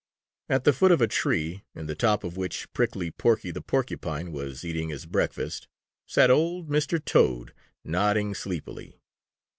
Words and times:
At 0.49 0.63
the 0.63 0.73
foot 0.73 0.91
of 0.91 0.99
a 0.99 1.05
tree, 1.07 1.63
in 1.75 1.85
the 1.85 1.93
top 1.93 2.23
of 2.23 2.35
which 2.35 2.73
Prickly 2.73 3.11
Porky 3.11 3.51
the 3.51 3.61
Porcupine 3.61 4.31
was 4.31 4.65
eating 4.65 4.89
his 4.89 5.05
breakfast, 5.05 5.67
sat 6.07 6.31
old 6.31 6.69
Mr. 6.69 6.99
Toad, 7.05 7.53
nodding 7.83 8.33
sleepily. 8.33 8.99